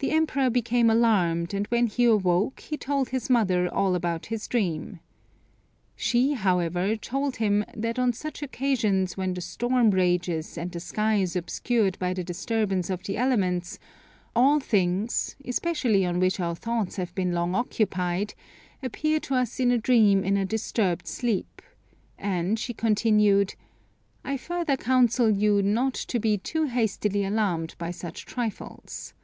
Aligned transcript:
The 0.00 0.10
Emperor 0.10 0.50
became 0.50 0.90
alarmed, 0.90 1.54
and 1.54 1.68
when 1.68 1.86
he 1.86 2.04
awoke 2.04 2.58
he 2.58 2.76
told 2.76 3.10
his 3.10 3.30
mother 3.30 3.72
all 3.72 3.94
about 3.94 4.26
his 4.26 4.48
dream. 4.48 4.98
She, 5.94 6.32
however, 6.32 6.96
told 6.96 7.36
him 7.36 7.64
that 7.76 7.96
on 7.96 8.12
such 8.12 8.42
occasions, 8.42 9.16
when 9.16 9.34
the 9.34 9.40
storm 9.40 9.92
rages, 9.92 10.58
and 10.58 10.68
the 10.72 10.80
sky 10.80 11.18
is 11.20 11.36
obscured 11.36 11.96
by 12.00 12.12
the 12.12 12.24
disturbance 12.24 12.90
of 12.90 13.04
the 13.04 13.16
elements, 13.16 13.78
all 14.34 14.58
things, 14.58 15.36
especially 15.44 16.04
on 16.04 16.18
which 16.18 16.40
our 16.40 16.56
thoughts 16.56 16.96
have 16.96 17.14
been 17.14 17.32
long 17.32 17.54
occupied, 17.54 18.34
appear 18.82 19.20
to 19.20 19.36
us 19.36 19.60
in 19.60 19.70
a 19.70 19.78
dream 19.78 20.24
in 20.24 20.36
a 20.36 20.44
disturbed 20.44 21.06
sleep; 21.06 21.62
and 22.18 22.58
she 22.58 22.74
continued, 22.74 23.54
"I 24.24 24.38
further 24.38 24.76
counsel 24.76 25.30
you 25.30 25.62
not 25.62 25.94
to 25.94 26.18
be 26.18 26.36
too 26.36 26.64
hastily 26.64 27.24
alarmed 27.24 27.76
by 27.78 27.92
such 27.92 28.26
trifles." 28.26 29.14